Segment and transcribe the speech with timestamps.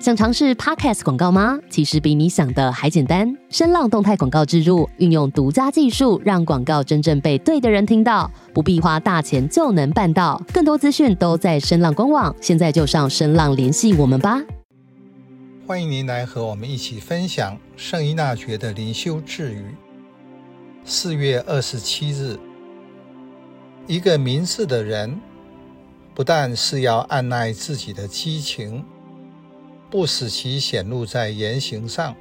[0.00, 1.58] 想尝试 Podcast 广告吗？
[1.68, 3.36] 其实比你想的还简单。
[3.50, 10.42] 声浪动态广告植入，运用独家技术，让广告真正被对的人听到，不必花大钱就能办到。
[10.54, 14.40] 更多资讯都在声浪官网，现在就上声浪联系我们吧。
[15.66, 19.66] 欢迎您来和我们一起分享圣依纳爵的灵修智语。
[20.82, 22.38] 四月二十七日，
[23.86, 25.20] 一个明智的人，
[26.14, 28.82] 不但是要按捺自己的激情。
[29.90, 32.14] 不使其显露在言行上，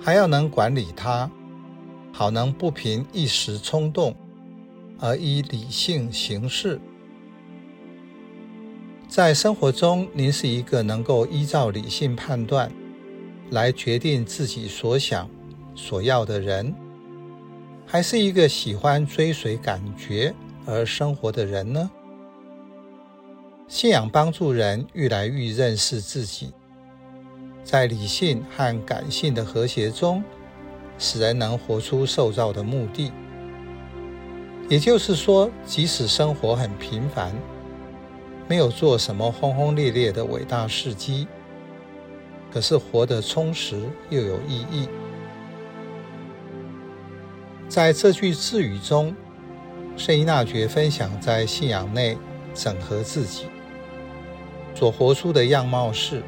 [0.00, 1.28] 还要能管理它，
[2.12, 4.14] 好能不凭一时冲动，
[5.00, 6.80] 而依理性行事。
[9.08, 12.70] 在生活中，您是一个能够依照理性判断
[13.50, 15.28] 来决定自己所想、
[15.74, 16.74] 所要的人，
[17.84, 20.34] 还是一个喜欢追随感觉
[20.66, 21.90] 而生活的人呢？
[23.66, 26.52] 信仰帮助人愈来愈认识自己，
[27.64, 30.22] 在理性和感性的和谐中，
[30.98, 33.10] 使人能活出受造的目的。
[34.68, 37.34] 也就是说，即使生活很平凡，
[38.46, 41.26] 没有做什么轰轰烈烈的伟大事迹，
[42.52, 44.88] 可是活得充实又有意义。
[47.68, 49.16] 在这句智语中，
[49.96, 52.16] 圣依纳爵分享在信仰内
[52.54, 53.46] 整合自己。
[54.74, 56.22] 所活出的样貌是，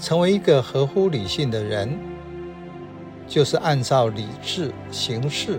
[0.00, 1.98] 成为一个合乎理性的人，
[3.26, 5.58] 就是按照理智行事，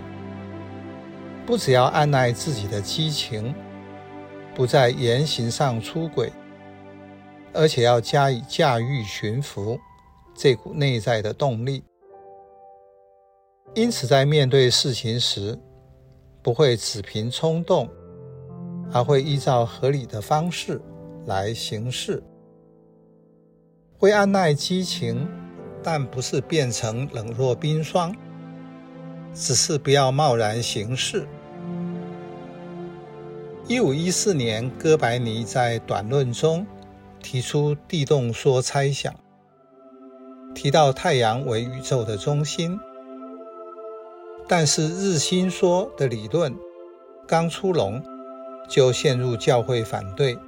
[1.44, 3.54] 不只要按捺自己的激情，
[4.54, 6.32] 不在言行上出轨，
[7.52, 9.78] 而且要加以驾驭驯服
[10.34, 11.82] 这股内在的动力。
[13.74, 15.58] 因此，在面对事情时，
[16.42, 17.88] 不会只凭冲动，
[18.92, 20.80] 而会依照合理的方式。
[21.28, 22.22] 来行事，
[23.98, 25.28] 会按捺激情，
[25.82, 28.16] 但不是变成冷若冰霜，
[29.34, 31.28] 只是不要贸然行事。
[33.66, 36.66] 一五一四年，哥白尼在短论中
[37.22, 39.14] 提出地动说猜想，
[40.54, 42.80] 提到太阳为宇宙的中心，
[44.48, 46.56] 但是日心说的理论
[47.26, 48.02] 刚出笼，
[48.66, 50.38] 就陷入教会反对。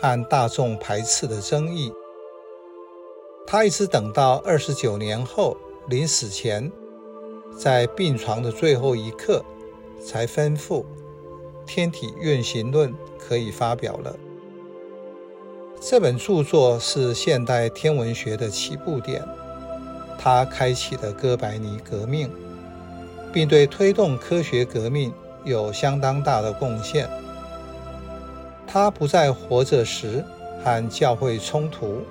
[0.00, 1.92] 和大众排斥的争议，
[3.46, 5.56] 他一直等到二十九年后
[5.88, 6.72] 临死前，
[7.54, 9.44] 在病床的最后一刻，
[10.02, 10.82] 才吩咐
[11.66, 14.16] 《天体运行论》可以发表了。
[15.78, 19.22] 这本著作是现代天文学的起步点，
[20.18, 22.30] 它开启了哥白尼革命，
[23.32, 25.12] 并对推动科学革命
[25.44, 27.06] 有相当大的贡献。
[28.72, 30.24] 他不在活着时
[30.62, 32.02] 和教会冲突，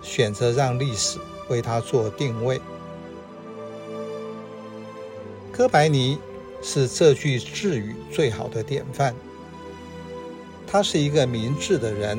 [0.00, 1.18] 选择让历史
[1.50, 2.58] 为他做定位。
[5.52, 6.18] 哥白尼
[6.62, 9.14] 是这句智语最好的典范。
[10.66, 12.18] 他是一个明智的人，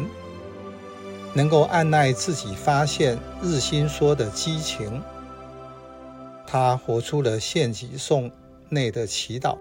[1.34, 5.02] 能够按捺自己发现日心说的激情。
[6.46, 8.32] 他活出了献祭颂
[8.70, 9.58] 内的祈祷：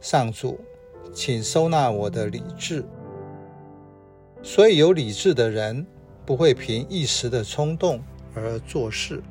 [0.00, 0.62] 上主。
[1.12, 2.84] 请收纳我的理智，
[4.42, 5.84] 所以有理智的人
[6.24, 8.00] 不会凭一时的冲动
[8.34, 9.22] 而做事。